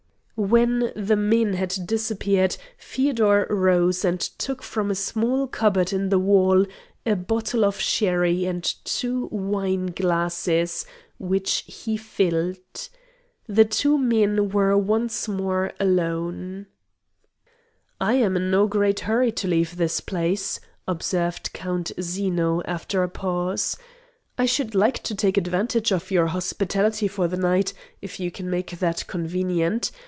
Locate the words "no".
18.49-18.65